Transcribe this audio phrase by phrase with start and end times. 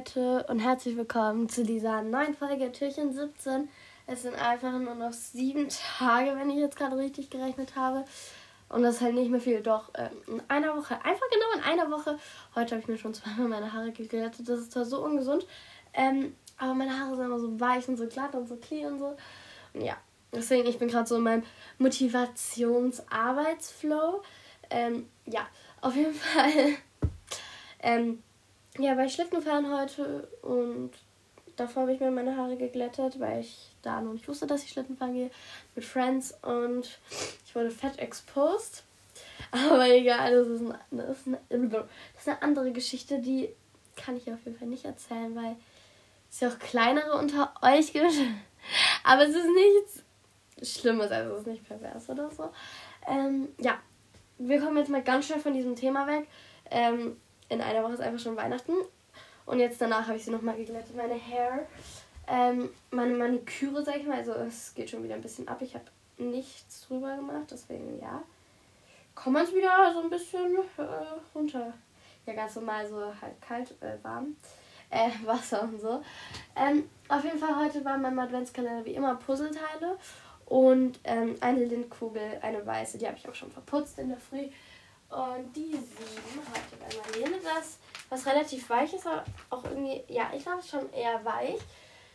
[0.00, 3.68] Leute und herzlich willkommen zu dieser neuen Folge Türchen 17.
[4.06, 8.06] Es sind einfach nur noch sieben Tage, wenn ich jetzt gerade richtig gerechnet habe.
[8.70, 11.60] Und das ist halt nicht mehr viel, doch ähm, in einer Woche, einfach genau in
[11.64, 12.18] einer Woche.
[12.54, 14.48] Heute habe ich mir schon zweimal meine Haare geglättet.
[14.48, 15.46] Das ist zwar so ungesund,
[15.92, 19.00] ähm, aber meine Haare sind immer so weich und so glatt und so clean und
[19.00, 19.18] so.
[19.74, 19.98] Und ja,
[20.32, 21.42] deswegen, ich bin gerade so in meinem
[21.76, 24.22] Motivationsarbeitsflow.
[24.70, 25.46] Ähm, ja,
[25.82, 26.76] auf jeden Fall.
[27.82, 28.22] ähm,
[28.78, 30.92] ja, weil ich Schlitten fahren heute und
[31.56, 34.70] davor habe ich mir meine Haare geglättet, weil ich da noch nicht wusste, dass ich
[34.70, 35.30] Schlitten fahren gehe
[35.74, 36.98] mit Friends und
[37.44, 38.84] ich wurde fett exposed.
[39.52, 41.86] Aber egal, das ist, eine, das, ist eine, das
[42.18, 43.48] ist eine andere Geschichte, die
[43.96, 45.56] kann ich auf jeden Fall nicht erzählen, weil
[46.30, 48.12] es ja auch kleinere unter euch gibt.
[49.04, 50.04] Aber es ist nichts
[50.62, 52.50] Schlimmes, also es ist nicht pervers oder so.
[53.06, 53.78] Ähm, ja,
[54.38, 56.28] wir kommen jetzt mal ganz schnell von diesem Thema weg.
[56.70, 57.16] Ähm,
[57.50, 58.72] in einer Woche ist einfach schon Weihnachten.
[59.44, 60.96] Und jetzt danach habe ich sie nochmal geglättet.
[60.96, 61.66] Meine Hair,
[62.26, 64.18] ähm, meine Maniküre, sag ich mal.
[64.18, 65.60] Also es geht schon wieder ein bisschen ab.
[65.60, 65.84] Ich habe
[66.16, 68.22] nichts drüber gemacht, deswegen ja.
[69.14, 70.82] Kommt man wieder so ein bisschen äh,
[71.34, 71.74] runter.
[72.24, 74.36] Ja, ganz normal, so halt kalt, äh, warm.
[74.88, 76.02] Äh, Wasser und so.
[76.54, 79.98] Ähm, auf jeden Fall heute war mein Adventskalender wie immer Puzzleteile
[80.46, 84.48] und ähm, eine Lindkugel, eine weiße, die habe ich auch schon verputzt in der Früh.
[85.10, 85.76] Und die
[87.60, 91.58] Das, was relativ weich ist, aber auch irgendwie, ja, ich glaube schon eher weich.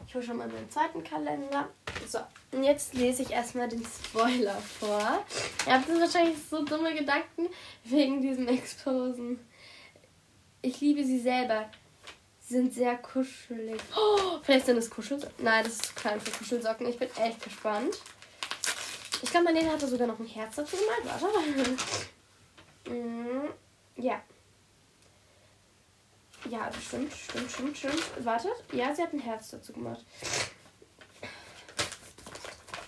[0.08, 1.70] Ich hole schon mal meinen zweiten Kalender.
[2.08, 2.20] So,
[2.52, 5.24] und jetzt lese ich erstmal den Spoiler vor.
[5.66, 7.48] Ihr habt wahrscheinlich so dumme Gedanken
[7.84, 9.40] wegen diesem Exposen.
[10.62, 11.70] Ich liebe sie selber.
[12.40, 13.80] Sie sind sehr kuschelig.
[13.96, 15.44] Oh, vielleicht sind es Kuschelsocken.
[15.44, 16.88] Nein, das ist zu klein für Kuschelsocken.
[16.88, 17.98] Ich bin echt gespannt.
[19.22, 21.22] Ich glaube, Marlene hatte sogar noch ein Herz dazu gemalt.
[21.22, 21.78] Warte.
[22.88, 23.50] Mm,
[23.96, 24.22] ja.
[26.50, 28.26] Ja, stimmt, stimmt, stimmt, stimmt.
[28.26, 28.52] Wartet.
[28.72, 30.06] Ja, sie hat ein Herz dazu gemacht.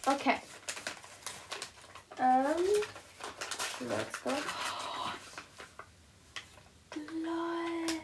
[0.06, 0.36] Okay.
[2.20, 2.56] Ähm.
[3.80, 4.32] Let's go.
[7.24, 8.02] lol.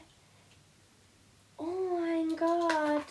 [1.58, 3.06] Oh mein Gott.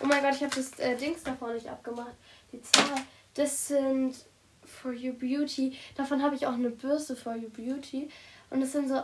[0.00, 2.14] Oh mein Gott, ich habe das äh, Dings davor nicht abgemacht.
[2.52, 3.02] Die Zahl.
[3.34, 4.14] Das sind
[4.64, 5.76] For You Beauty.
[5.96, 8.10] Davon habe ich auch eine Bürste For You Beauty.
[8.48, 9.02] Und das sind so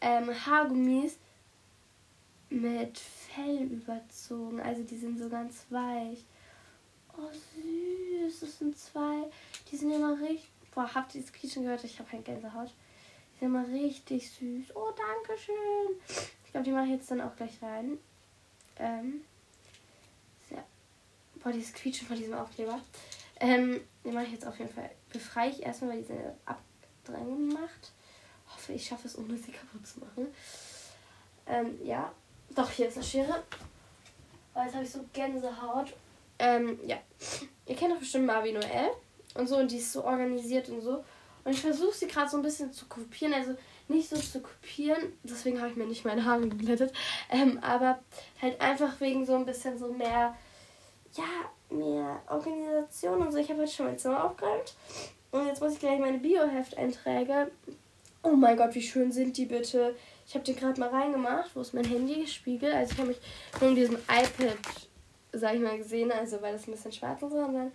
[0.00, 1.16] ähm, Haargummis
[2.50, 4.60] mit Fell überzogen.
[4.60, 6.24] Also die sind so ganz weich.
[7.16, 9.30] Oh süß, das sind zwei.
[9.70, 10.50] Die sind immer richtig.
[10.74, 11.82] Boah, habt ihr das Quietschen gehört?
[11.84, 12.68] Ich habe keine Gänsehaut.
[13.34, 14.76] Die sind immer richtig süß.
[14.76, 16.26] Oh, danke schön.
[16.44, 17.98] Ich glaube, die mache ich jetzt dann auch gleich rein.
[18.78, 19.22] Ähm.
[20.48, 20.64] Sehr.
[21.42, 22.80] Boah, dieses Quietschen von diesem Aufkleber.
[23.40, 24.90] Ähm, den mache ich jetzt auf jeden Fall.
[25.10, 27.92] Befreie ich erstmal, weil diese Abdrängung macht.
[28.66, 30.26] Hoffe, ich schaffe es, ohne sie kaputt zu machen.
[31.46, 32.12] Ähm, ja.
[32.56, 33.44] Doch, hier ist eine Schere.
[34.54, 35.94] Oh, jetzt habe ich so Gänsehaut.
[36.40, 36.96] Ähm, ja.
[37.66, 38.90] Ihr kennt doch bestimmt Marvin Noel.
[39.34, 41.04] Und so, und die ist so organisiert und so.
[41.44, 43.34] Und ich versuche sie gerade so ein bisschen zu kopieren.
[43.34, 43.54] Also
[43.86, 45.12] nicht so zu kopieren.
[45.22, 46.92] Deswegen habe ich mir nicht meine Haare geglättet.
[47.30, 48.00] Ähm, aber
[48.42, 50.34] halt einfach wegen so ein bisschen so mehr,
[51.12, 53.38] ja, mehr Organisation und so.
[53.38, 54.74] Ich habe heute schon mein Zimmer aufgeräumt.
[55.30, 57.52] Und jetzt muss ich gleich meine Bioheft-Einträge.
[58.26, 59.94] Oh mein Gott, wie schön sind die bitte.
[60.26, 61.54] Ich habe die gerade mal reingemacht.
[61.54, 62.74] Wo ist mein Handy gespiegelt?
[62.74, 63.20] Also ich habe mich
[63.60, 64.58] nur in diesem iPad,
[65.32, 66.10] sag ich mal, gesehen.
[66.10, 67.26] Also weil das ein bisschen schwarz so.
[67.26, 67.72] Und dann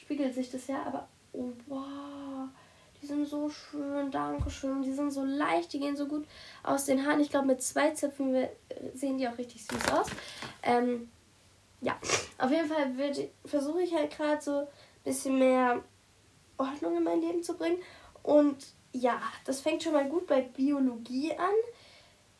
[0.00, 0.84] spiegelt sich das ja.
[0.84, 2.48] Aber oh, wow.
[3.02, 4.12] Die sind so schön.
[4.12, 4.80] Dankeschön.
[4.82, 5.72] Die sind so leicht.
[5.72, 6.24] Die gehen so gut
[6.62, 7.18] aus den Haaren.
[7.18, 8.46] Ich glaube, mit zwei Zöpfen
[8.94, 10.06] sehen die auch richtig süß aus.
[10.62, 11.10] Ähm,
[11.80, 11.98] ja,
[12.38, 12.92] auf jeden Fall
[13.44, 14.66] versuche ich halt gerade so ein
[15.02, 15.82] bisschen mehr
[16.58, 17.78] Ordnung in mein Leben zu bringen.
[18.22, 21.54] Und ja, das fängt schon mal gut bei Biologie an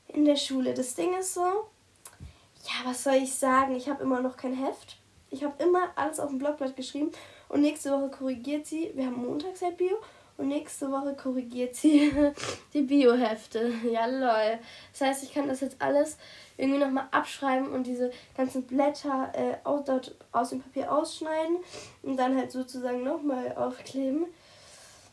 [0.09, 0.75] in der Schule.
[0.75, 3.75] Das Ding ist so, ja, was soll ich sagen?
[3.75, 4.97] Ich habe immer noch kein Heft.
[5.31, 7.13] Ich habe immer alles auf dem Blockblatt geschrieben
[7.49, 8.91] und nächste Woche korrigiert sie.
[8.95, 9.97] Wir haben montags halt Bio
[10.37, 12.13] und nächste Woche korrigiert sie
[12.75, 13.73] die Biohefte.
[13.91, 14.59] Ja, lol.
[14.93, 16.17] Das heißt, ich kann das jetzt alles
[16.57, 19.85] irgendwie nochmal abschreiben und diese ganzen Blätter äh, aus,
[20.33, 21.59] aus dem Papier ausschneiden
[22.03, 24.27] und dann halt sozusagen nochmal aufkleben.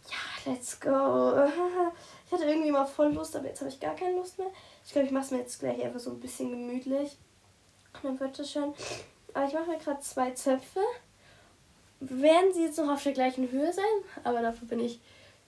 [0.09, 1.48] Ja, let's go.
[2.25, 4.50] Ich hatte irgendwie mal voll Lust, aber jetzt habe ich gar keine Lust mehr.
[4.86, 7.15] Ich glaube, ich mache es mir jetzt gleich einfach so ein bisschen gemütlich.
[7.94, 8.74] Und dann wird das schon.
[9.33, 10.81] Aber ich mache mir gerade zwei Zöpfe.
[12.01, 13.86] Werden sie jetzt noch auf der gleichen Höhe sein,
[14.25, 15.00] aber dafür bin ich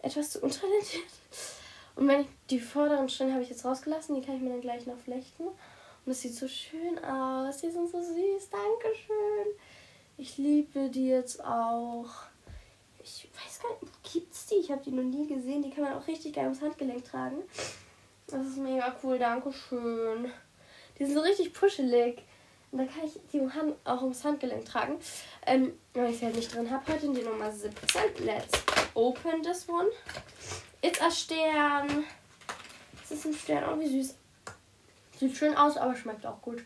[0.02, 1.04] etwas zu untalentiert.
[1.98, 4.62] Und wenn ich die vorderen Stellen habe ich jetzt rausgelassen, die kann ich mir dann
[4.62, 5.44] gleich noch flechten.
[5.44, 7.58] Und es sieht so schön aus.
[7.58, 8.50] Die sind so süß.
[8.50, 9.48] Dankeschön.
[10.18, 12.10] Ich liebe die jetzt auch.
[13.04, 14.56] Ich weiß gar nicht, gibt's die?
[14.56, 15.62] Ich habe die noch nie gesehen.
[15.62, 17.38] Die kann man auch richtig geil ums Handgelenk tragen.
[18.28, 19.20] Das ist mega cool.
[19.20, 20.32] Dankeschön.
[20.98, 22.22] Die sind so richtig puschelig.
[22.72, 25.00] Und dann kann ich die Hand auch ums Handgelenk tragen.
[25.46, 26.92] Ähm, weil ich sie halt nicht drin habe.
[26.92, 28.26] Heute die Nummer 17.
[28.26, 28.64] Let's
[28.94, 29.88] open this one.
[30.82, 32.06] It's a Stern.
[33.04, 33.64] Es ist ein Stern.
[33.74, 34.16] Oh, wie süß.
[35.20, 36.64] Sieht schön aus, aber schmeckt auch gut.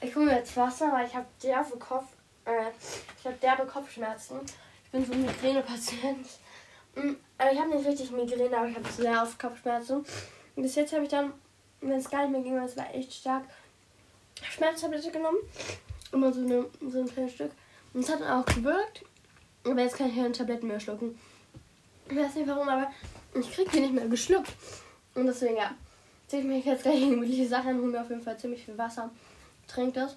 [0.00, 2.06] Ich hole mir jetzt Wasser, weil ich habe derbe Kopf,
[2.44, 4.40] äh, ich derbe Kopfschmerzen.
[4.84, 6.26] Ich bin so ein Migräne-Patient.
[6.96, 10.04] Mm, also ich habe nicht richtig Migräne, aber ich habe sehr oft Kopfschmerzen.
[10.56, 11.32] Und bis jetzt habe ich dann,
[11.80, 13.44] wenn es gar nicht mehr ging, weil es war echt stark,
[14.42, 15.38] Schmerztablette genommen.
[16.12, 17.52] Immer so, eine, so ein kleines Stück.
[17.92, 19.04] Und es hat dann auch gewirkt.
[19.64, 21.18] Aber jetzt kann ich keine Tabletten mehr schlucken.
[22.08, 22.90] Ich weiß nicht warum, aber
[23.34, 24.52] ich kriege die nicht mehr geschluckt.
[25.14, 25.74] Und deswegen, ja,
[26.26, 29.10] ziehe ich mir jetzt gleich gemütliche Sachen hole mir auf jeden Fall ziemlich viel Wasser,
[29.66, 30.16] trinke das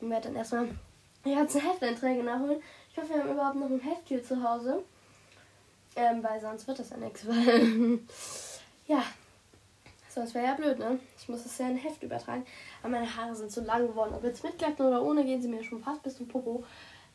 [0.00, 0.68] und werde dann erstmal
[1.24, 2.62] die ganzen Hefteinträge nachholen.
[2.90, 4.82] Ich hoffe, wir haben überhaupt noch ein Heft hier zu Hause.
[5.96, 7.98] Ähm, weil sonst wird das ja nichts, weil,
[8.86, 9.02] ja,
[10.08, 10.98] sonst wäre ja blöd, ne?
[11.18, 12.44] Ich muss das ja in ein Heft übertragen.
[12.82, 14.14] Aber meine Haare sind zu lang geworden.
[14.14, 16.64] Ob jetzt mitgleiten oder ohne, gehen sie mir schon fast bis zum Popo.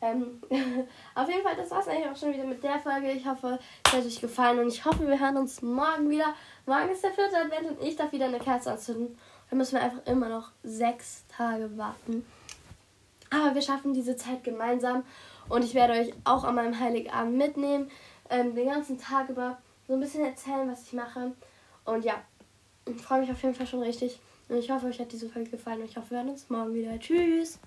[0.00, 0.42] Ähm,
[1.14, 3.10] auf jeden Fall, das war es eigentlich auch schon wieder mit der Folge.
[3.12, 6.34] Ich hoffe, es hat euch gefallen und ich hoffe, wir hören uns morgen wieder.
[6.66, 9.18] Morgen ist der vierte Advent und ich darf wieder eine Kerze anzünden.
[9.48, 12.26] Dann müssen wir einfach immer noch sechs Tage warten.
[13.30, 15.04] Aber wir schaffen diese Zeit gemeinsam
[15.48, 17.90] und ich werde euch auch an meinem Heiligabend mitnehmen,
[18.30, 21.32] ähm, den ganzen Tag über so ein bisschen erzählen, was ich mache.
[21.84, 22.22] Und ja,
[22.86, 24.20] ich freue mich auf jeden Fall schon richtig.
[24.48, 26.74] Und ich hoffe, euch hat diese Folge gefallen und ich hoffe, wir hören uns morgen
[26.74, 26.98] wieder.
[26.98, 27.58] Tschüss!